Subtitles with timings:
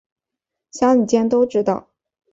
[0.71, 1.89] 乡里间都知道